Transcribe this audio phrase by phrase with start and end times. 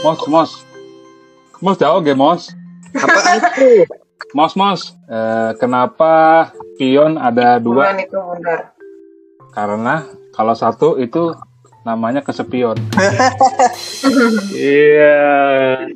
[0.00, 0.50] Mos, mos.
[1.60, 2.48] Mos jauh ge, mos.
[2.96, 3.84] Apa itu?
[4.32, 4.96] Mos, mos.
[5.12, 6.48] Eh, kenapa
[6.80, 7.92] pion ada dua?
[7.92, 8.20] Bukan itu.
[9.52, 11.36] Karena kalau satu itu
[11.84, 12.80] namanya kesepion.
[14.56, 15.20] Iya,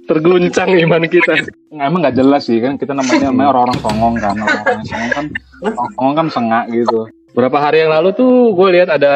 [0.04, 1.48] terguncang iman kita.
[1.72, 5.26] Nggak, emang nggak jelas sih kan kita namanya namanya orang-orang songong kan orang-orang songong kan
[5.64, 7.00] orang songong kan sengak gitu.
[7.32, 9.14] Berapa hari yang lalu tuh gue lihat ada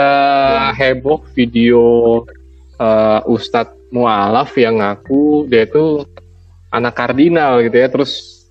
[0.73, 1.85] heboh video
[2.81, 6.05] eh, Ustadz Mualaf yang ngaku dia tuh
[6.69, 8.45] anak kardinal gitu ya, terus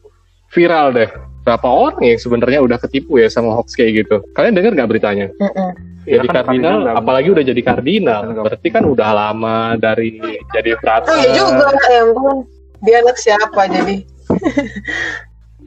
[0.49, 1.09] viral deh.
[1.45, 4.19] Berapa orang yang sebenarnya udah ketipu ya sama hoax kayak gitu?
[4.33, 5.27] Kalian dengar nggak beritanya?
[5.37, 5.71] Mm-mm.
[6.07, 9.09] Iya jadi kan, kardinal, kardinal nggak- apalagi udah jadi kardinal, Kardinal nggak- berarti kan udah
[9.11, 10.09] lama dari
[10.49, 11.13] jadi Oh frater.
[11.13, 12.37] iya juga, ya ampun.
[12.79, 13.95] Dia anak siapa jadi?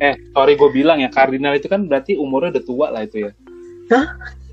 [0.00, 3.36] Eh, sorry gue bilang ya kardinal itu kan berarti umurnya udah tua lah itu ya.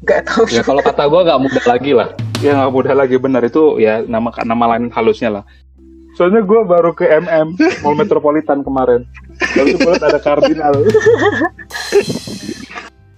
[0.06, 0.44] Gak tahu.
[0.53, 2.09] Ya kalau kata gue nggak muda lagi lah.
[2.44, 5.44] Ya nggak mudah lagi benar itu ya nama nama lain halusnya lah.
[6.17, 7.54] Soalnya gue baru ke MM
[7.86, 9.06] Mall Metropolitan kemarin.
[9.54, 10.73] Lalu gue liat ada kardinal.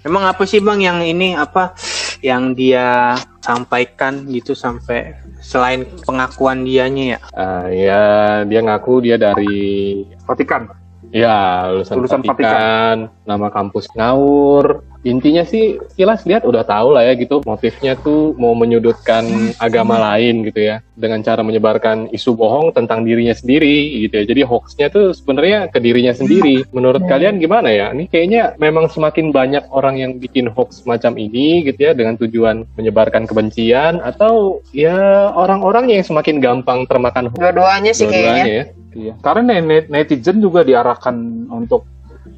[0.08, 1.75] Emang apa sih bang yang ini apa
[2.23, 7.19] yang dia sampaikan gitu sampai selain pengakuan dianya ya?
[7.36, 8.03] Ah, ya
[8.47, 10.71] dia ngaku dia dari Vatikan.
[11.09, 14.85] Ya lulusan, Lulusan Vatikan, nama kampus ngawur.
[14.99, 19.23] Intinya sih kilas lihat udah tahu lah ya gitu motifnya tuh mau menyudutkan
[19.55, 24.23] agama lain gitu ya dengan cara menyebarkan isu bohong tentang dirinya sendiri gitu ya.
[24.27, 26.67] Jadi hoaxnya tuh sebenarnya ke dirinya sendiri.
[26.75, 27.95] Menurut kalian gimana ya?
[27.95, 32.67] Ini kayaknya memang semakin banyak orang yang bikin hoax macam ini gitu ya dengan tujuan
[32.75, 38.43] menyebarkan kebencian atau ya orang-orang yang semakin gampang termakan hoax Dua-duanya sih kayaknya.
[38.43, 38.65] dua-duanya ya.
[38.93, 39.13] Iya.
[39.21, 41.15] Karena net- netizen juga diarahkan
[41.49, 41.85] untuk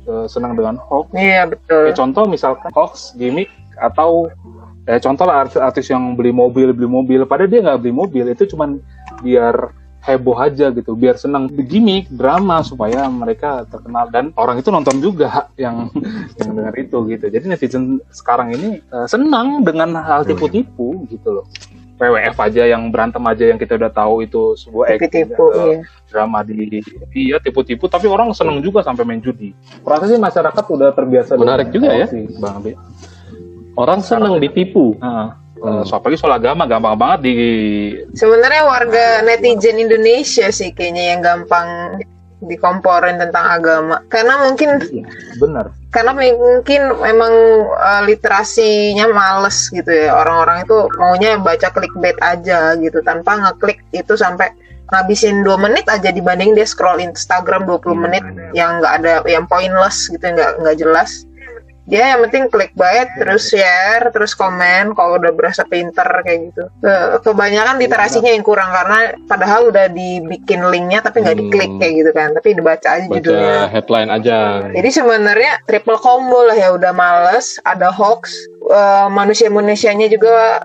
[0.07, 1.11] eh, senang dengan hoax.
[1.15, 1.91] Iya betul.
[1.91, 3.49] Kayak contoh misalkan hoax, gimmick
[3.79, 4.27] atau
[4.87, 7.19] eh, contoh lah artis-artis yang beli mobil beli mobil.
[7.23, 8.81] Padahal dia nggak beli mobil itu cuman
[9.23, 9.71] biar
[10.01, 15.45] heboh aja gitu, biar senang gimmick drama supaya mereka terkenal dan orang itu nonton juga
[15.61, 15.93] yang
[16.41, 17.25] yang dengar itu gitu.
[17.29, 21.45] Jadi netizen sekarang ini eh, senang dengan hal tipu-tipu gitu loh.
[22.01, 25.79] WWF aja yang berantem aja yang kita udah tahu itu sebuah acting Tipu-tipu, atau iya.
[26.09, 26.81] drama di
[27.13, 29.53] iya tipu-tipu tapi orang seneng juga sampai main judi.
[29.85, 32.07] Rasa sih masyarakat udah terbiasa Menarik juga dengan ya.
[32.09, 32.73] sih, Bang Abi.
[33.77, 34.97] Orang senang ditipu.
[34.97, 35.29] Heeh.
[35.61, 35.77] Hmm.
[35.77, 37.35] Eh, so apalagi soal agama gampang banget di
[38.17, 42.01] Sebenarnya warga netizen Indonesia sih kayaknya yang gampang
[42.41, 44.01] dikomporin tentang agama.
[44.09, 44.81] Karena mungkin
[45.37, 45.69] benar.
[45.91, 47.33] karena mungkin memang
[47.67, 54.15] uh, literasinya males gitu ya orang-orang itu maunya baca clickbait aja gitu tanpa ngeklik itu
[54.15, 54.55] sampai
[54.91, 60.11] ngabisin dua menit aja dibanding dia scroll Instagram 20 menit yang nggak ada yang pointless
[60.11, 61.23] gitu nggak nggak jelas
[61.91, 66.63] dia yang penting clickbait terus share terus komen kalau udah berasa pinter kayak gitu.
[66.79, 71.43] Ke- kebanyakan literasinya yang kurang karena padahal udah dibikin linknya tapi nggak Hmm.
[71.51, 72.29] diklik kayak gitu kan.
[72.31, 73.55] Tapi dibaca aja judulnya.
[73.67, 74.37] Baca headline aja.
[74.71, 78.31] jadi sebenarnya triple combo lah ya udah males, ada hoax,
[78.71, 80.63] eh, manusia-manusianya juga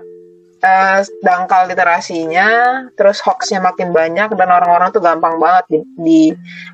[0.57, 2.49] eh, dangkal literasinya,
[2.97, 6.21] terus hoaxnya makin banyak dan orang-orang tuh gampang banget di, di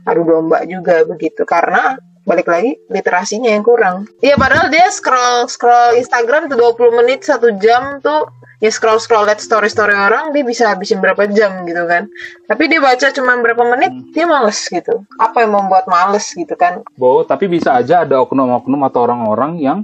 [0.06, 1.44] adu domba juga begitu.
[1.44, 4.08] Karena balik lagi literasinya yang kurang.
[4.24, 8.28] Iya padahal dia scroll scroll Instagram tuh 20 menit satu jam tuh.
[8.64, 12.08] Ya scroll scroll liat story story orang dia bisa habisin berapa jam gitu kan.
[12.48, 15.04] Tapi dia baca cuma berapa menit dia males gitu.
[15.20, 16.80] Apa yang membuat males gitu kan?
[16.96, 19.84] Bo, tapi bisa aja ada oknum-oknum atau orang-orang yang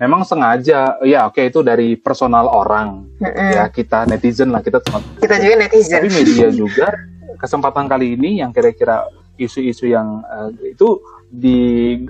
[0.00, 3.04] memang sengaja ya oke itu dari personal orang.
[3.20, 3.50] Mm-mm.
[3.52, 6.00] ya kita netizen lah kita cuma kita juga netizen.
[6.00, 6.88] Tapi media juga
[7.36, 9.04] kesempatan kali ini yang kira-kira
[9.36, 10.96] isu-isu yang eh, itu
[11.34, 11.58] di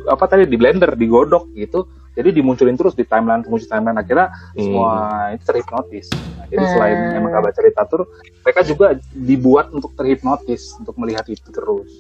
[0.05, 1.89] apa tadi di blender digodok gitu.
[2.15, 3.99] Jadi dimunculin terus di timeline muncul timeline.
[3.99, 4.91] Akhirnya semua
[5.35, 6.07] itu terhipnotis.
[6.15, 7.17] Nah, jadi selain Hmm.
[7.19, 8.01] emang gak baca literatur
[8.47, 11.91] mereka juga dibuat untuk terhipnotis untuk melihat itu terus.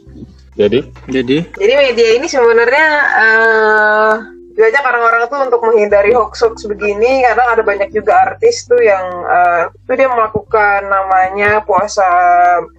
[0.54, 0.86] Jadi?
[1.10, 1.50] Jadi?
[1.50, 2.86] Jadi media ini sebenarnya
[3.18, 4.12] eh
[4.54, 9.62] banyak orang-orang tuh untuk menghindari hoax-hoax begini karena ada banyak juga artis tuh yang eh,
[9.82, 12.06] tuh dia melakukan namanya puasa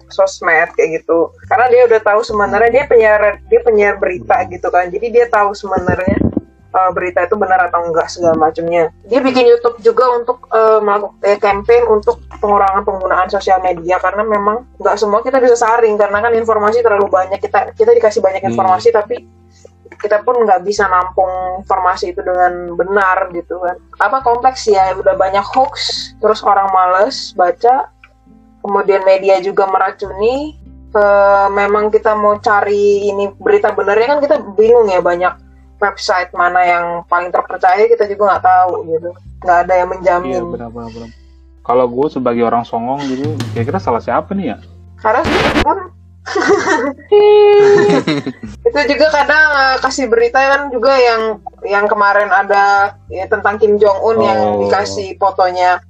[0.08, 1.36] sosmed kayak gitu.
[1.44, 4.88] Karena dia udah tahu sebenarnya dia penyiar dia penyiar berita gitu kan.
[4.88, 6.16] Jadi dia tahu sebenarnya
[6.72, 8.88] eh, berita itu benar atau enggak segala macamnya.
[9.04, 14.00] Dia bikin YouTube juga untuk eh, melakukan eh, campaign untuk pengurangan penggunaan sosial media.
[14.00, 17.36] Karena memang nggak semua kita bisa saring karena kan informasi terlalu banyak.
[17.36, 18.52] Kita kita dikasih banyak Hmm.
[18.56, 19.28] informasi tapi
[20.00, 23.76] kita pun nggak bisa nampung informasi itu dengan benar gitu kan.
[24.02, 27.90] Apa kompleks ya udah banyak hoax terus orang males baca
[28.60, 30.58] kemudian media juga meracuni
[30.96, 35.34] Eh, memang kita mau cari ini berita benernya kan kita bingung ya banyak
[35.76, 39.10] website mana yang paling terpercaya kita juga nggak tahu gitu.
[39.44, 40.32] Nggak ada yang menjamin.
[40.32, 41.10] Iya benar benar benar.
[41.66, 44.58] Kalau gue sebagai orang songong gitu kira-kira salah siapa nih ya?
[44.96, 45.20] Karena
[45.60, 45.92] pun
[48.66, 53.78] itu juga kadang uh, kasih berita kan juga yang yang kemarin ada ya, tentang Kim
[53.78, 54.60] Jong Un yang Oh.
[54.66, 55.80] dikasih fotonya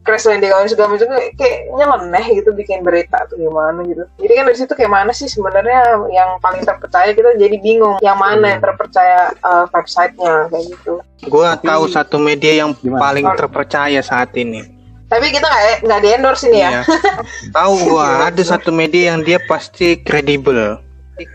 [0.00, 4.08] crash landing on segala macam kayak nyeleneh gitu bikin berita tuh gimana gitu.
[4.16, 8.16] Jadi kan dari situ kayak mana sih sebenarnya yang paling terpercaya kita jadi bingung yang
[8.16, 11.04] mana yang terpercaya uh, websitenya kayak gitu.
[11.28, 12.98] Gua tahu satu media yang Gimana?
[12.98, 14.79] paling terpercaya saat ini.
[15.10, 16.70] Tapi kita nggak nggak di endorse ini ya.
[16.70, 16.82] Iya.
[17.58, 20.78] Tahu gua ada satu media yang dia pasti kredibel.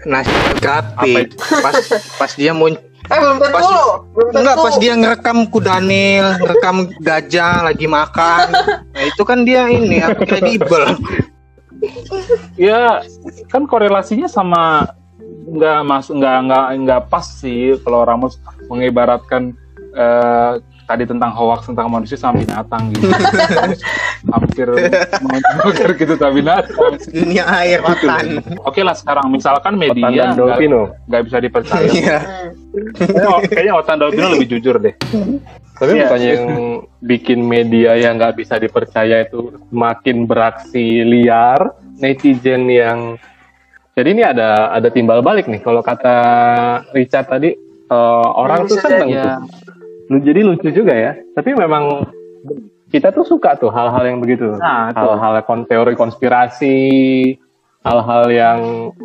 [0.07, 0.31] Nasi
[0.63, 1.35] gratis.
[1.61, 1.75] Pas
[2.17, 3.69] pas dia muncul Eh belum tentu Pas-
[4.17, 4.39] belum tentu.
[4.41, 6.75] Enggak, pas dia ngerekam kudanil, ngerekam
[7.05, 8.45] gajah lagi makan.
[8.81, 10.97] Nah, itu kan dia ini aku kredibel.
[12.57, 13.03] ya
[13.53, 14.89] kan korelasinya sama
[15.45, 19.53] nggak mas nggak nggak nggak pas sih kalau Ramos mengibaratkan
[19.93, 20.51] eh,
[20.85, 23.09] tadi tentang hoax tentang manusia sama binatang gitu
[24.33, 24.67] hampir
[25.59, 28.39] hampir gitu sama binatang Dunia air otan.
[28.59, 30.37] oke lah sekarang misalkan Otan media dan
[31.05, 32.17] nggak bisa dipercaya Iya.
[32.75, 33.41] Hmm.
[33.45, 34.93] kayaknya, Otan Dolpino lebih jujur deh
[35.75, 36.07] Tapi Iya.
[36.07, 36.45] bukannya yang
[37.01, 41.67] bikin media yang nggak bisa dipercaya itu semakin beraksi liar,
[41.97, 43.19] netizen yang
[43.91, 45.59] jadi ini ada ada timbal balik nih.
[45.59, 46.15] Kalau kata
[46.91, 47.51] Richard tadi
[47.85, 49.19] eh, orang Hmm, tuh seneng jadi.
[49.19, 49.39] tuh.
[50.09, 51.11] Lu- Jadi lucu juga ya.
[51.33, 52.05] Tapi memang
[52.89, 54.55] kita tuh suka tuh hal-hal yang begitu.
[54.55, 56.77] Nah, hal-hal kon- teori konspirasi,
[57.81, 58.59] hal-hal yang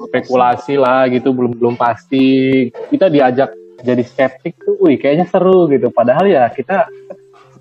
[0.08, 2.69] spekulasi lah gitu belum belum pasti.
[2.70, 3.50] Kita diajak
[3.81, 5.88] jadi skeptik tuh, wih kayaknya seru gitu.
[5.88, 6.85] Padahal ya kita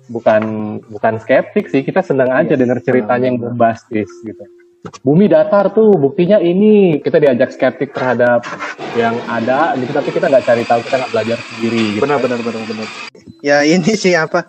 [0.06, 0.42] bukan
[0.86, 4.44] bukan skeptik sih, kita senang aja Iya, denger ceritanya yang bombastis gitu.
[5.04, 8.40] Bumi datar tuh buktinya ini kita diajak skeptik terhadap
[8.96, 12.02] yang ada gitu tapi kita nggak cari tahu kita nggak belajar sendiri gitu.
[12.02, 12.88] benar benar benar benar
[13.40, 14.48] Ya ini sih apa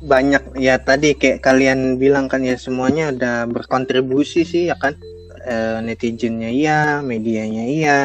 [0.00, 4.96] banyak ya tadi kayak kalian bilang kan ya semuanya udah berkontribusi sih ya kan?
[5.40, 8.00] Eh, netizennya iya, medianya iya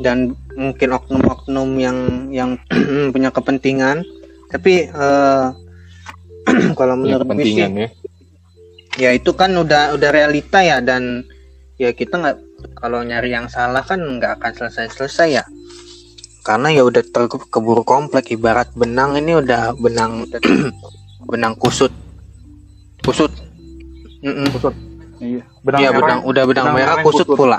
[0.00, 1.98] dan mungkin oknum-oknum yang
[2.32, 2.50] yang
[3.14, 4.04] punya kepentingan.
[4.48, 5.46] Tapi eh,
[6.78, 7.68] kalau menurut gue sih ya.
[8.98, 11.24] ya itu kan udah udah realita ya dan
[11.80, 12.38] ya kita nggak
[12.78, 15.44] kalau nyari yang salah kan nggak akan selesai selesai ya
[16.42, 20.26] karena ya udah terkeburu komplek ibarat benang ini udah benang
[21.30, 21.94] benang kusut.
[23.00, 23.30] Kusut.
[24.22, 24.46] Mm-mm.
[25.18, 25.98] iya benang Iya merah.
[25.98, 27.38] benang udah benang, benang merah kusut kusut.
[27.38, 27.58] pula.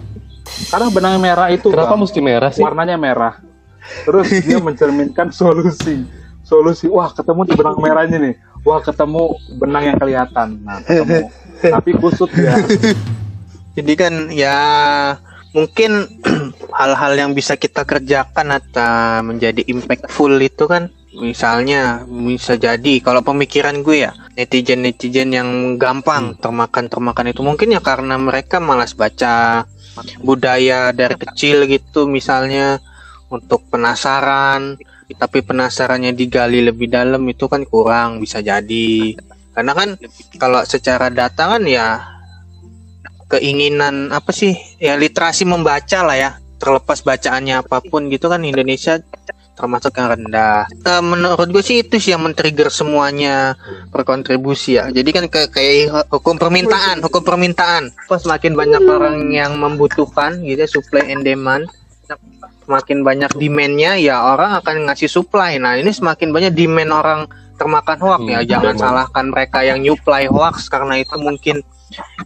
[0.72, 2.64] Karena benang merah itu Kenapa Bang, mesti merah sih?
[2.64, 3.34] warnanya merah.
[4.04, 6.04] Terus dia mencerminkan solusi.
[6.40, 8.34] Solusi wah ketemu di benang merahnya nih.
[8.62, 10.48] Wah ketemu benang yang kelihatan.
[10.64, 11.28] Nah ketemu.
[11.76, 12.56] Tapi kusut ya.
[13.76, 14.56] Jadi kan ya
[15.52, 16.20] mungkin
[16.76, 23.00] hal-hal yang bisa kita kerjakan atau menjadi impactful itu kan misalnya bisa jadi.
[23.00, 28.60] Kalau pemikiran gue ya netizen netizen yang gampang termakan termakan itu mungkin ya karena mereka
[28.60, 29.64] malas baca
[30.20, 32.78] budaya dari kecil gitu misalnya
[33.32, 34.76] untuk penasaran.
[35.06, 39.16] Tapi penasarannya digali lebih dalam itu kan kurang bisa jadi.
[39.56, 39.96] Karena kan
[40.36, 42.04] kalau secara data kan ya
[43.26, 49.00] keinginan apa sih ya literasi membaca lah ya terlepas bacaannya apa pun gitu kan Indonesia
[49.56, 50.68] termasuk yang rendah.
[50.68, 53.56] Eh, menurut gue sih itu sih yang men-trigger semuanya
[53.88, 54.92] berkontribusi ya.
[54.92, 57.88] Jadi kan kayak kayak hukum permintaan hukum permintaan.
[58.04, 61.64] Pas semakin banyak orang yang membutuhkan gitu ya, supply and demand
[62.66, 65.56] semakin banyak demandnya ya orang akan ngasih supply.
[65.56, 67.20] Nah ini semakin banyak demand orang
[67.56, 68.40] termakan hoax ya.
[68.42, 68.82] Hmm, jangan demand.
[68.84, 71.62] salahkan mereka yang nyuplai hoax karena itu mungkin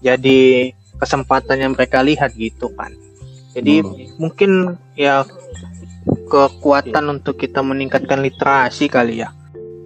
[0.01, 2.91] jadi kesempatan yang mereka lihat gitu kan
[3.57, 3.97] jadi Hmm.
[4.21, 4.51] mungkin
[4.95, 5.27] ya
[6.31, 9.35] kekuatan untuk kita meningkatkan literasi kali ya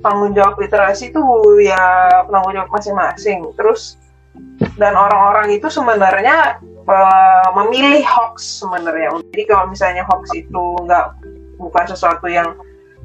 [0.05, 1.23] tanggung jawab literasi itu
[1.65, 1.81] ya
[2.29, 3.41] tanggung jawab masing-masing.
[3.57, 3.97] Terus
[4.77, 9.17] dan orang-orang itu sebenarnya eh, memilih hoax sebenarnya.
[9.33, 11.17] Jadi kalau misalnya hoax itu nggak
[11.57, 12.53] bukan sesuatu yang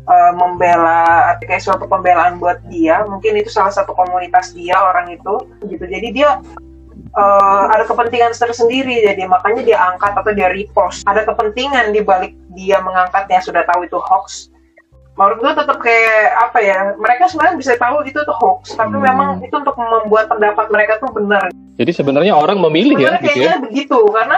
[0.04, 5.39] eh, membela kayak suatu pembelaan buat dia, mungkin itu salah satu komunitas dia orang itu
[5.72, 5.88] gitu.
[5.88, 6.44] Jadi dia
[7.13, 9.06] eh, ada kepentingan tersendiri.
[9.06, 11.06] Jadi makanya dia angkat atau dia repost.
[11.10, 14.50] Ada kepentingan di balik dia mengangkatnya sudah tahu itu hoax.
[15.20, 18.78] Menurut gue tetap kayak apa ya mereka sebenarnya bisa tahu itu tuh hoax.
[18.78, 19.04] Tapi Hmm.
[19.04, 21.51] memang itu untuk membuat pendapat mereka tuh benar.
[21.75, 23.56] Jadi sebenarnya orang memilih ya sebenarnya gitu ya.
[23.60, 24.00] begitu.
[24.16, 24.38] Karena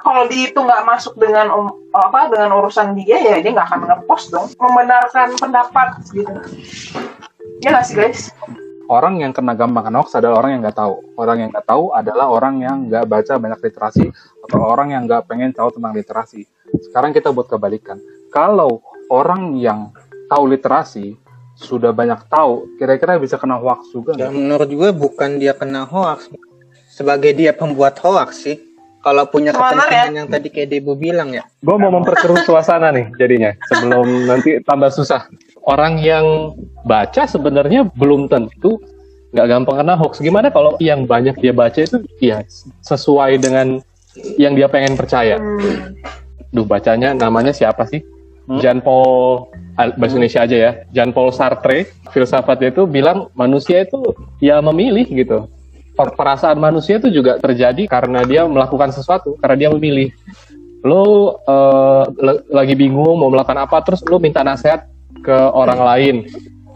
[0.00, 3.80] kalau di itu nggak masuk dengan um- apa dengan urusan dia ya dia nggak akan
[3.88, 4.48] ngepost dong.
[4.56, 6.32] Membenarkan pendapat gitu.
[7.60, 8.32] Ya nggak sih guys
[8.90, 11.84] orang yang kena gampang kena hoax adalah orang yang nggak tahu orang yang nggak tahu
[11.94, 14.04] adalah orang yang nggak baca banyak literasi
[14.42, 16.42] atau orang yang nggak pengen tahu tentang literasi
[16.90, 18.02] sekarang kita buat kebalikan
[18.34, 19.94] kalau orang yang
[20.26, 21.14] tahu literasi
[21.54, 26.26] sudah banyak tahu kira-kira bisa kena hoax juga ya menurut gue bukan dia kena hoax
[26.90, 28.58] sebagai dia pembuat hoax sih.
[29.00, 29.80] Kalau punya Sebenarnya-
[30.12, 31.40] kepentingan yang tadi kayak Debu bilang ya.
[31.64, 35.24] Gue mau memperkeruh suasana nih jadinya sebelum nanti tambah susah.
[35.64, 36.56] Orang yang
[36.88, 38.80] baca sebenarnya belum tentu
[39.30, 40.18] nggak gampang kena hoax.
[40.18, 42.42] Gimana kalau yang banyak dia baca itu ya
[42.82, 43.78] sesuai dengan
[44.40, 45.38] yang dia pengen percaya.
[45.38, 45.94] Hmm.
[46.50, 48.02] Duh bacanya namanya siapa sih?
[48.50, 48.58] Hmm?
[48.58, 49.46] Jean Paul
[49.78, 50.72] ah, bahasa Indonesia aja ya.
[50.90, 54.02] Jean Paul Sartre filsafatnya itu bilang manusia itu
[54.42, 55.46] ya memilih gitu.
[55.94, 60.10] Per- Perasaan manusia itu juga terjadi karena dia melakukan sesuatu, karena dia memilih.
[60.80, 61.36] Lo
[62.18, 64.88] le- lagi bingung mau melakukan apa, terus lo minta nasihat
[65.22, 66.16] ke orang lain.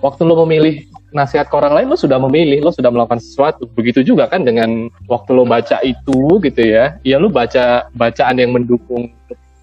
[0.04, 0.84] Waktu lo memilih
[1.14, 3.70] nasihat ke orang lain, lo sudah memilih, lo sudah melakukan sesuatu.
[3.72, 8.52] Begitu juga kan dengan waktu lo baca itu gitu ya, ya lo baca bacaan yang
[8.52, 9.08] mendukung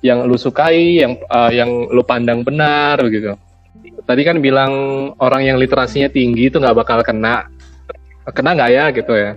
[0.01, 3.37] yang lu sukai, yang eh, yang lu pandang benar gitu.
[4.01, 4.73] Tadi kan bilang
[5.21, 7.45] orang yang literasinya tinggi itu nggak bakal kena,
[8.33, 9.31] kena nggak ya gitu ya.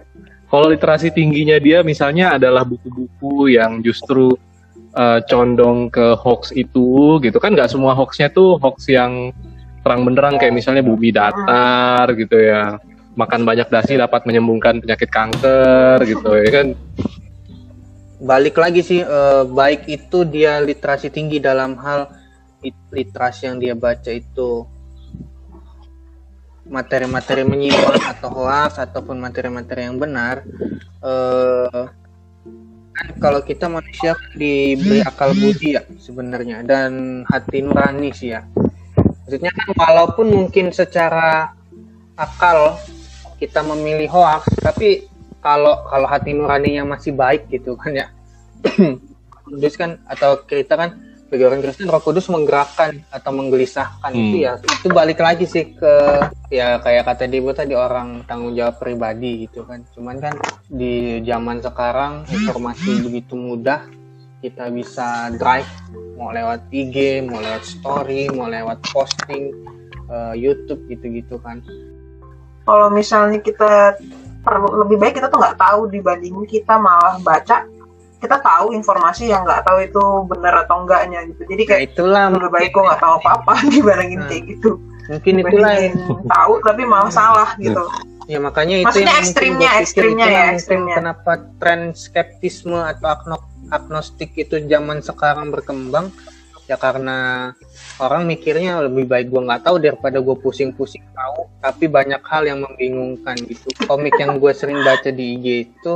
[0.49, 4.39] Kalau literasi tingginya dia misalnya adalah buku-buku yang justru
[4.95, 7.37] eh, condong ke hoax itu gitu.
[7.43, 9.35] Kan nggak semua hoaxnya tuh hoax yang
[9.85, 12.81] terang benderang kayak misalnya bumi datar gitu ya.
[13.15, 16.67] Makan banyak dasi dapat menyembuhkan penyakit kanker gitu ya kan?
[18.25, 22.09] Balik lagi sih eh, baik itu dia literasi tinggi dalam hal
[22.65, 24.67] it- literasi yang dia baca itu.
[26.65, 30.41] Materi-materi menyimpang atau hoax ataupun materi-materi yang benar
[31.05, 31.85] eh
[32.95, 38.47] kan kalau kita manusia diberi akal budi ya sebenarnya dan hati nurani sih ya.
[39.27, 41.51] Maksudnya kan walaupun mungkin secara
[42.15, 42.79] akal
[43.43, 45.11] kita memilih hoax tapi
[45.43, 48.07] kalau kalau hati nuraninya masih baik gitu kan ya.
[49.45, 54.13] Kudus kan atau kita kan bagi orang Kristen Roh Kudus menggerakkan atau menggelisahkan.
[54.13, 54.21] Hmm.
[54.31, 55.95] itu ya itu balik lagi sih ke
[56.53, 59.83] ya kayak kata Debo tadi orang tanggung jawab pribadi gitu kan.
[59.97, 60.35] Cuman kan
[60.69, 63.85] di zaman sekarang informasi begitu mudah
[64.45, 65.69] kita bisa drive
[66.21, 69.51] mau lewat IG mau lewat story mau lewat posting
[70.13, 71.65] eh, YouTube gitu-gitu kan.
[72.65, 73.97] Kalau misalnya kita
[74.45, 77.65] perlu lebih baik kita tuh nggak tahu dibanding kita malah baca
[78.25, 80.03] kita tahu informasi yang nggak tahu itu
[80.33, 84.19] benar atau enggaknya gitu jadi Nah, kayak itulah lebih baik gue nggak tahu apa-apa dibandingin
[84.19, 84.29] Nah.
[84.33, 84.71] kayak gitu
[85.05, 87.85] mungkin itulah yang tahu tapi malah salah gitu
[88.25, 90.97] Ya makanya itu Maksudnya yang ekstrimnya, ekstrimnya ya, ekstrimnya.
[90.97, 96.09] Kenapa tren skeptisme atau agno- agnostik itu zaman sekarang berkembang?
[96.65, 97.53] Ya karena
[98.01, 101.53] orang mikirnya lebih baik gua nggak tahu daripada gue pusing-pusing tahu.
[101.61, 103.69] Tapi banyak hal yang membingungkan gitu.
[103.85, 105.95] Komik yang gue sering baca di IG itu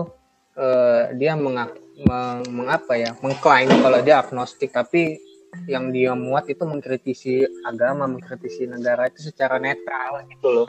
[0.52, 1.72] eh, dia mengak
[2.04, 5.18] meng- mengapa ya mengklaim kalau dia agnostik tapi
[5.64, 10.68] yang dia muat itu mengkritisi agama, mengkritisi negara itu secara netral gitu loh.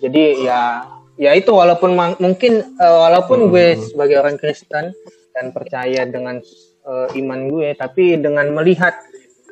[0.00, 0.86] Jadi ya
[1.20, 4.94] ya itu walaupun mungkin eh, walaupun gue sebagai orang Kristen
[5.34, 6.40] dan percaya dengan
[6.86, 8.94] eh, iman gue tapi dengan melihat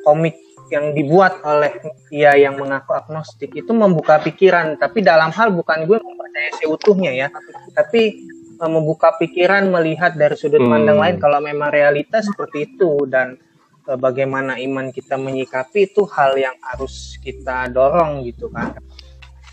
[0.01, 1.81] komik yang dibuat oleh
[2.13, 4.77] dia yang mengaku agnostik itu membuka pikiran.
[4.77, 7.27] Tapi dalam hal bukan gue mempercayai seutuhnya ya.
[7.73, 8.21] Tapi
[8.67, 10.73] membuka pikiran melihat dari sudut Hmm.
[10.73, 13.39] pandang lain kalau memang realitas seperti itu dan
[13.87, 18.75] eh, bagaimana iman kita menyikapi itu hal yang harus kita dorong gitu kan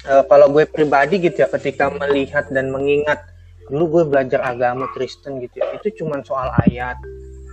[0.07, 3.27] Eh, kalau gue pribadi gitu ya ketika melihat dan mengingat
[3.67, 6.95] dulu gue belajar agama Kristen gitu ya itu cuman soal ayat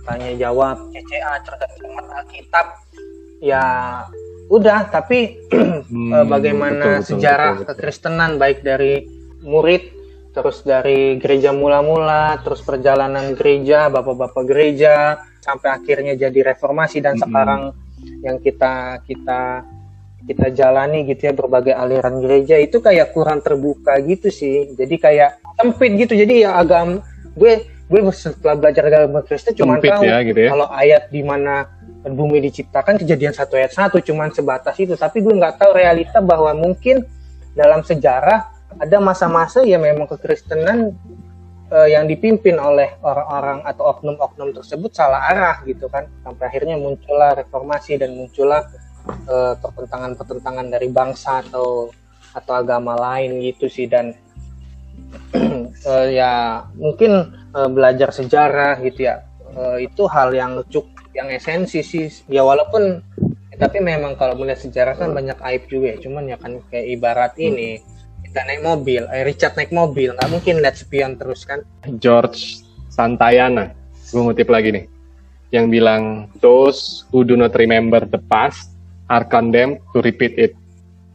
[0.06, 2.66] tanya jawab CCA cerdas cermat Alkitab
[3.42, 3.64] ya
[4.46, 5.34] udah tapi
[5.90, 7.74] Hmm, eh, bagaimana betul, betul, sejarah betul, betul.
[7.74, 9.02] kekristenan baik dari
[9.42, 9.82] murid
[10.34, 17.22] terus dari gereja mula-mula terus perjalanan gereja bapak-bapak gereja sampai akhirnya jadi reformasi dan Mm-mm.
[17.22, 17.62] sekarang
[18.26, 19.62] yang kita kita
[20.26, 25.30] kita jalani gitu ya berbagai aliran gereja itu kayak kurang terbuka gitu sih jadi kayak
[25.54, 26.98] sempit gitu jadi ya agam
[27.38, 30.50] gue gue setelah belajar agama Kristen cuma tahu ya gitu ya.
[30.50, 31.68] kalau ayat di mana
[32.04, 36.56] bumi diciptakan kejadian satu ayat satu cuman sebatas itu tapi gue nggak tahu realita bahwa
[36.56, 37.04] mungkin
[37.52, 40.94] dalam sejarah ada masa-masa ya memang kekristenan
[41.70, 46.10] eh, yang dipimpin oleh orang-orang atau oknum-oknum tersebut salah arah gitu kan.
[46.26, 48.66] Sampai akhirnya muncullah reformasi dan muncullah
[49.06, 51.90] eh, pertentangan-pertentangan dari bangsa atau
[52.34, 53.86] atau agama lain gitu sih.
[53.86, 54.14] Dan
[55.90, 59.22] eh, ya mungkin eh, belajar sejarah gitu ya.
[59.54, 62.10] Eh, itu hal yang cukup yang esensi sih.
[62.26, 62.98] Ya walaupun
[63.54, 65.96] tapi memang kalau melihat sejarah kan banyak aib juga ya.
[66.02, 67.93] Cuman ya kan kayak ibarat ini
[68.34, 71.62] kita naik mobil eh, Richard naik mobil nggak mungkin lihat spion terus kan
[72.02, 73.70] George Santayana,
[74.10, 74.84] gue ngutip lagi nih,
[75.54, 78.74] yang bilang those who do not remember the past
[79.06, 80.52] are condemned to repeat it.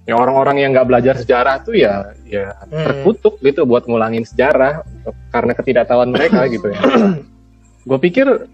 [0.07, 2.81] ya orang-orang yang nggak belajar sejarah tuh ya ya Hmm.
[2.88, 4.81] terkutuk gitu buat ngulangin sejarah
[5.29, 6.79] karena ketidaktahuan mereka gitu ya.
[7.88, 8.47] Gue pikir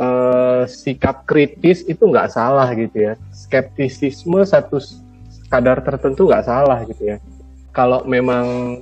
[0.00, 3.14] eh, sikap kritis itu nggak salah gitu ya.
[3.30, 4.82] Skeptisisme satu
[5.46, 7.16] kadar tertentu nggak salah gitu ya.
[7.70, 8.78] Kalau memang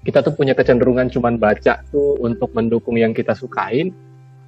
[0.00, 3.92] kita tuh punya kecenderungan cuman baca tuh untuk mendukung yang kita sukain,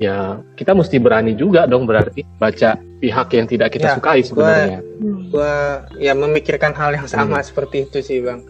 [0.00, 4.80] ya kita mesti berani juga dong berarti baca pihak yang tidak kita Ya, sukai sebenarnya.
[5.28, 5.54] gua
[5.96, 7.46] ya memikirkan hal yang sama Hmm.
[7.46, 8.42] seperti itu sih bang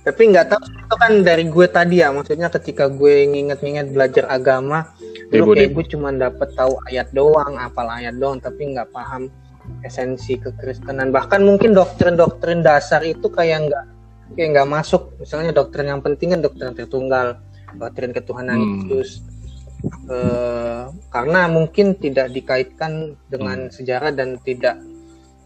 [0.00, 4.88] tapi nggak tahu itu kan dari gue tadi ya maksudnya ketika gue nginget-nginget belajar agama
[5.28, 9.28] dulu Debu, kayak gue cuma dapet tahu ayat doang apal ayat doang tapi nggak paham
[9.84, 13.84] esensi kekristenan bahkan mungkin doktrin-doktrin dasar itu kayak nggak
[14.36, 17.38] kayak nggak masuk misalnya doktrin yang penting kan doktrin Tritunggal
[17.76, 18.86] doktrin ketuhanan Hmm.
[18.86, 19.24] Yesus
[20.10, 23.72] Eh, karena mungkin tidak dikaitkan dengan Hmm.
[23.72, 24.76] sejarah dan tidak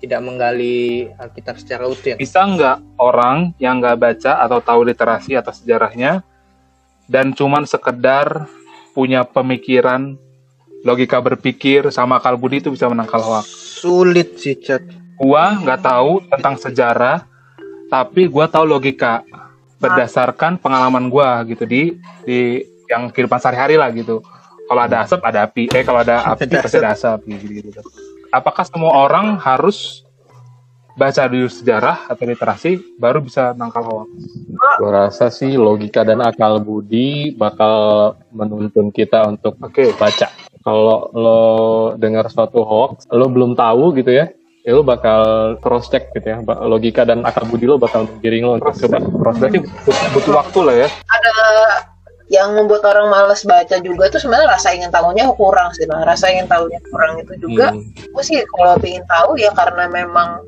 [0.02, 2.16] tidak menggali Alkitab secara utuh ya.
[2.18, 6.26] Bisa nggak orang yang nggak baca atau tahu literasi atau sejarahnya
[7.06, 8.50] dan cuman sekedar
[8.90, 10.18] punya pemikiran
[10.82, 13.46] logika berpikir sama akal budi itu bisa menangkal hoax.
[13.80, 14.82] Sulit sih, Chat.
[15.14, 17.22] Gua nggak tahu tentang sejarah,
[17.94, 19.22] tapi gua tahu logika
[19.78, 21.94] berdasarkan pengalaman gua gitu di
[22.26, 24.18] di yang kehidupan sehari-hari lah gitu.
[24.66, 27.80] Kalau ada asap ada api, eh kalau ada api Ada pasti ada asap gitu, gitu.
[28.34, 30.02] Apakah semua orang harus
[30.98, 34.08] baca dulu sejarah atau literasi baru bisa nangkal hoax?
[34.82, 40.30] Gue rasa sih logika dan akal budi bakal menuntun kita untuk Oke, baca.
[40.64, 41.40] Kalau lo
[42.00, 44.32] dengar suatu hoax, lo belum tahu gitu ya,
[44.64, 45.22] ya lo bakal
[45.60, 46.40] cross check gitu ya.
[46.64, 48.98] Logika dan akal budi lo bakal menggiring lo untuk coba.
[49.04, 50.88] berarti butuh, butuh waktu lah ya.
[50.88, 51.34] ada
[52.32, 56.32] yang membuat orang males baca juga tuh sebenarnya rasa ingin tahunya kurang sih bang rasa
[56.32, 57.84] ingin tahunya kurang itu juga Hmm.
[57.92, 60.40] gue sih kalau ingin tahu ya karena memang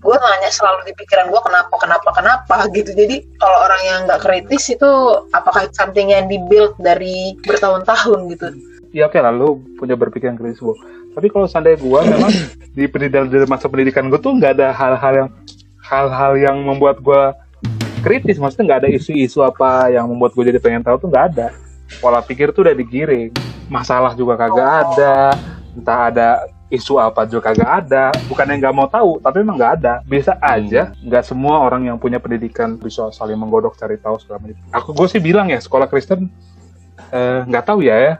[0.00, 4.24] gue nanya selalu di pikiran gue kenapa kenapa kenapa gitu jadi kalau orang yang nggak
[4.24, 4.90] kritis itu
[5.36, 8.48] apakah something yang dibuild dari bertahun-tahun gitu
[8.92, 10.76] Iya oke lah, lu punya berpikiran kritis bu.
[11.12, 12.32] Tapi kalau seandainya gua memang
[12.76, 15.28] di pendidikan dari masa pendidikan gue tuh nggak ada hal-hal yang
[15.84, 17.36] hal-hal yang membuat gua
[18.02, 18.40] kritis.
[18.40, 21.54] Maksudnya nggak ada isu-isu apa yang membuat gue jadi pengen tahu tuh nggak ada.
[22.00, 23.30] Pola pikir tuh udah digiring.
[23.70, 25.36] Masalah juga kagak ada.
[25.72, 26.28] Entah ada
[26.72, 28.10] isu apa juga kagak ada.
[28.26, 29.94] Bukan yang nggak mau tahu, tapi emang nggak ada.
[30.02, 34.58] Bisa aja nggak semua orang yang punya pendidikan bisa saling menggodok cari tahu segala macam.
[34.74, 36.26] Aku gue sih bilang ya sekolah Kristen
[37.12, 38.14] eh, nggak tahu ya ya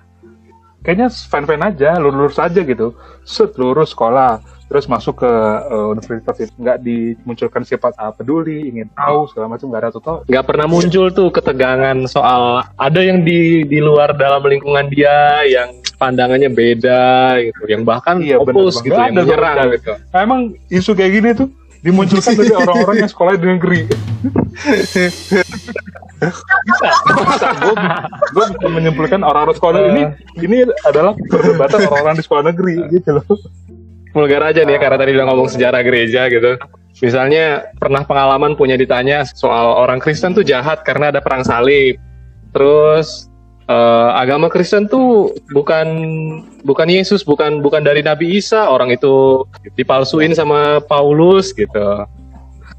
[0.83, 2.95] kayaknya fan-fan aja, lurus aja gitu.
[3.23, 5.33] Set lurus sekolah, terus masuk ke
[5.69, 10.03] eh, universitas itu nggak dimunculkan sifat ah, peduli, ingin tahu segala macam nggak ada tuh
[10.27, 15.77] nggak pernah muncul tuh ketegangan soal ada yang di di luar dalam lingkungan dia yang
[16.01, 18.85] pandangannya beda gitu, yang bahkan Iya, bener, opus Bang.
[18.91, 19.93] gitu, yang menyerang gitu.
[20.11, 21.49] Emang isu kayak gini tuh
[21.83, 23.81] dimunculkan dari orang-orang yang sekolah di negeri.
[26.63, 27.75] bisa, gue,
[28.31, 30.03] gue bisa menyimpulkan orang-orang sekolah ini
[30.39, 33.27] ini adalah perdebatan orang-orang di sekolah negeri gitu loh.
[34.13, 36.61] vulgar aja nih ya, karena tadi udah ngomong sejarah gereja gitu.
[37.01, 41.97] Misalnya pernah pengalaman punya ditanya soal orang Kristen tuh jahat karena ada perang salib.
[42.53, 43.32] Terus
[43.73, 45.87] eh, agama Kristen tuh bukan
[46.63, 52.05] bukan Yesus, bukan bukan dari Nabi Isa, orang itu dipalsuin sama Paulus gitu.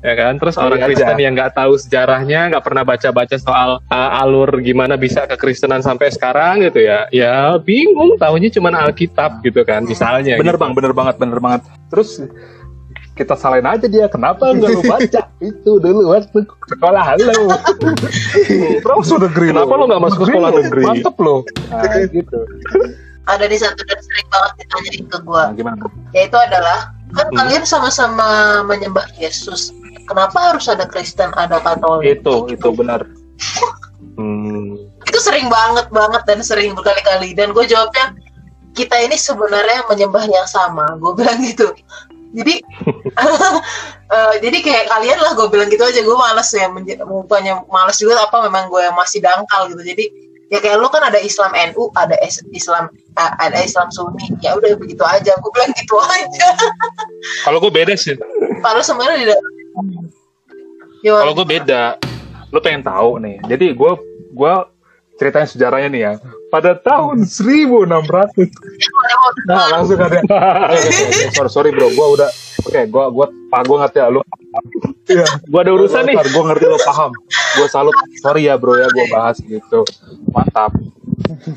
[0.03, 0.36] Ya kan?
[0.36, 1.23] Terus Oh, orang iya Kristen aja.
[1.23, 6.60] yang nggak tahu sejarahnya, nggak pernah baca-baca soal uh, alur gimana bisa kekristenan sampai sekarang
[6.67, 7.08] gitu ya.
[7.08, 10.36] Ya bingung, tahunya cuma Alkitab gitu kan, misalnya.
[10.36, 10.63] Bener gitu.
[10.67, 11.62] bang, bener banget, bener banget.
[11.88, 12.19] Terus
[13.13, 17.45] kita salahin aja dia, kenapa nggak lu baca itu dulu waktu sekolah lo.
[18.82, 20.84] Terus udah negeri Kenapa lo nggak masuk ke sekolah negeri?
[20.84, 21.36] Mantep lo.
[21.69, 22.39] Nah, gitu.
[23.23, 25.80] ada di satu dan sering banget ditanyain ke gue Nah, gimana?
[26.12, 27.38] yaitu adalah kan Hmm.
[27.39, 28.28] kalian sama-sama
[28.67, 29.71] menyembah Yesus
[30.12, 33.08] kenapa harus ada Kristen ada Katolik Itu, itu benar.
[34.19, 34.76] Hmm.
[35.08, 38.12] itu sering banget banget dan sering berkali-kali dan gue jawabnya
[38.76, 41.71] kita ini sebenarnya menyembah yang sama gue bilang gitu
[42.34, 42.56] jadi
[44.17, 46.67] eh, jadi kayak kalian lah gue bilang gitu aja gue males ya
[47.06, 50.06] bukannya males juga apa memang gue masih dangkal gitu jadi
[50.50, 52.13] ya kayak lu kan ada Islam NU ada
[52.54, 56.48] Islam a- ada Islam Sunni ya udah begitu aja gue bilang gitu aja
[57.48, 58.13] Kalau gue beda sih.
[58.60, 59.39] padahal sebenarnya tidak
[61.04, 62.00] Kalau gue beda.
[62.54, 63.36] Lo pengen tahu nih.
[63.43, 63.91] Jadi gue
[64.32, 64.54] gue
[65.19, 66.13] ceritain sejarahnya nih ya.
[66.48, 68.39] Pada tahun 1600.
[69.50, 70.22] Nah, langsung ada.
[71.36, 72.30] sorry, sorry bro, gue udah
[72.63, 74.22] Oke, gue gue pak gue ngerti ya lu.
[75.04, 76.15] Iya, Gua ada urusan nih.
[76.15, 77.12] Gue ngerti lo paham.
[77.60, 77.91] Gue salut.
[78.24, 79.84] Sorry ya bro ya, gue bahas gitu.
[80.32, 80.72] Mantap.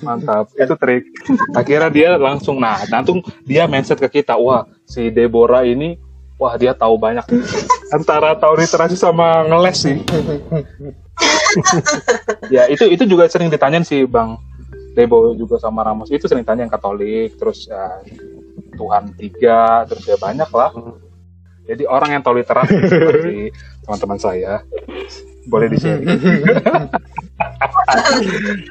[0.02, 0.50] Mantap.
[0.58, 1.06] Itu trik.
[1.54, 4.34] Akhirnya dia langsung nah, langsung dia mindset ke kita.
[4.34, 5.94] Wah, si Deborah ini
[6.42, 7.22] wah dia tahu banyak.
[7.94, 9.96] Antara tahu literasi sama ngeles sih.
[12.54, 14.36] ya itu itu juga sering ditanyain sih Bang
[14.96, 18.00] Debo juga sama Ramos itu sering tanya yang Katolik terus ya,
[18.72, 20.72] Tuhan tiga terus ya banyak lah.
[21.68, 23.52] Jadi orang yang tahu literasi seperti
[23.84, 24.64] teman-teman saya
[25.46, 26.04] boleh di sini.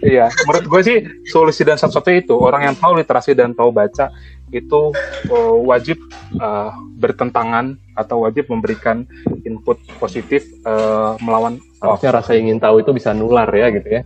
[0.04, 0.98] Iya, menurut gue sih
[1.30, 4.12] solusi dan satu-satunya itu orang yang tahu literasi dan tahu baca
[4.52, 4.92] itu
[5.32, 5.98] uh, wajib
[6.38, 9.08] uh, bertentangan atau wajib memberikan
[9.48, 11.58] input positif uh, melawan.
[11.80, 14.02] Harusnya rasa ingin tahu itu bisa nular ya gitu ya.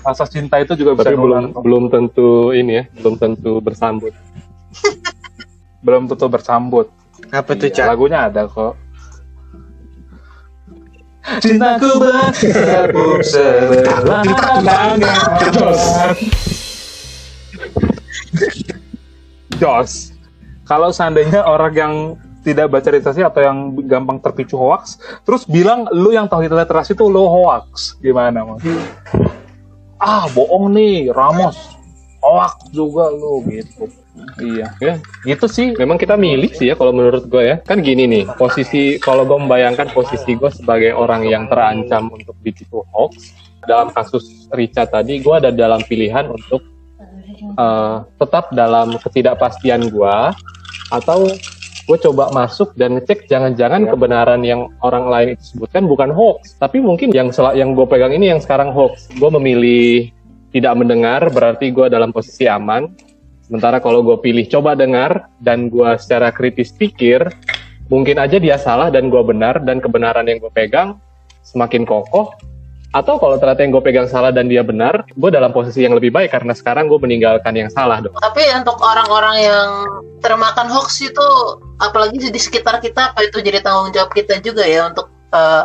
[0.00, 1.60] Rasa cinta itu juga bisa Tapi belum nular.
[1.60, 4.12] belum tentu ini ya, belum tentu bersambut.
[5.84, 6.86] belum tentu bersambut.
[7.30, 7.86] Apa tuh, Iya, Cak?
[7.88, 8.74] lagunya ada kok.
[11.20, 13.92] Cintaku berkabung sebelah
[19.60, 20.16] Jos.
[20.64, 21.94] Kalau seandainya orang yang
[22.40, 27.04] tidak baca literasi atau yang gampang terpicu hoax, terus bilang lu yang tahu literasi itu
[27.04, 28.64] lu hoax, gimana mas?
[30.00, 31.76] Ah bohong nih Ramos,
[32.24, 33.84] hoax juga lu gitu.
[34.40, 35.72] Iya, Ya, gitu sih.
[35.78, 37.56] memang kita milih sih ya kalau menurut gue ya.
[37.62, 42.84] Kan gini nih, posisi kalau gue membayangkan posisi gue sebagai orang yang terancam untuk ditipu
[42.92, 43.32] hoax,
[43.64, 46.64] dalam kasus Richard tadi, gue ada dalam pilihan untuk
[47.40, 50.16] eh, tetap dalam ketidakpastian gue
[50.90, 51.28] atau
[51.90, 53.90] gue coba masuk dan ngecek jangan-jangan Ya.
[53.90, 58.14] kebenaran yang orang lain itu sebutkan bukan hoax, tapi mungkin yang sel- yang gue pegang
[58.14, 59.10] ini yang sekarang hoax.
[59.18, 60.14] Gue memilih
[60.54, 62.86] tidak mendengar berarti gue dalam posisi aman.
[63.42, 67.26] Sementara kalau gue pilih coba dengar dan gue secara kritis pikir,
[67.90, 70.94] mungkin aja dia salah dan gue benar dan kebenaran yang gue pegang
[71.42, 72.30] semakin kokoh.
[72.90, 76.10] Atau kalau ternyata yang gue pegang salah dan dia benar, gue dalam posisi yang lebih
[76.10, 78.10] baik karena sekarang gue meninggalkan yang salah dong.
[78.18, 79.68] Tapi untuk orang-orang yang
[80.18, 81.28] termakan hoax itu,
[81.78, 85.64] apalagi di sekitar kita, apa itu jadi tanggung jawab kita juga ya untuk eh,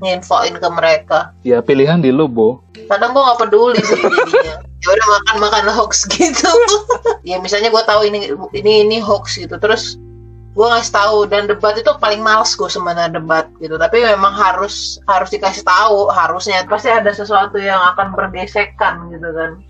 [0.00, 1.36] nginfoin ke mereka.
[1.44, 2.64] Ya pilihan di lu, Bo.
[2.88, 4.64] Kadang gue nggak peduli sih jadinya.
[4.78, 6.46] Ya udah makan makan hoax gitu.
[7.28, 9.98] ya misalnya gue tahu ini ini ini hoax gitu, terus
[10.58, 13.78] gue ngasih tahu dan debat itu paling males gue sebenarnya debat gitu.
[13.78, 19.62] Tapi memang harus harus dikasih tahu harusnya pasti ada sesuatu yang akan bergesekan gitu kan.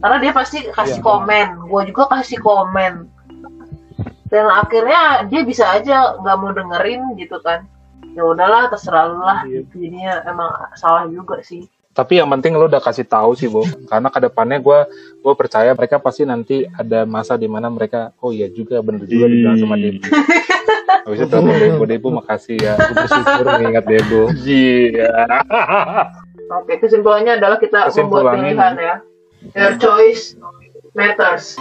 [0.00, 1.04] Karena dia pasti kasih Iya.
[1.04, 3.04] komen, gue juga kasih komen.
[4.32, 7.68] Dan akhirnya dia bisa aja nggak mau dengerin gitu kan.
[8.16, 9.38] Ya udahlah terserah lah.
[9.44, 9.68] Gitu.
[9.76, 11.68] Jadinya emang salah juga sih.
[11.90, 13.66] Tapi yang penting lo udah kasih tahu sih, Bo.
[13.90, 14.78] Karena ke depannya gue
[15.20, 19.26] gue percaya mereka pasti nanti ada masa di mana mereka, oh iya juga bener juga
[19.26, 20.06] dibilang sama Debu.
[21.10, 22.74] Habis itu telepon Debu, Debu makasih ya.
[22.78, 24.22] Gue bersyukur mengingat Debo.
[24.38, 25.10] Iya.
[26.62, 28.94] Oke, kesimpulannya adalah kita membuat pilihan ya.
[29.58, 30.38] Your choice
[30.94, 31.58] matters.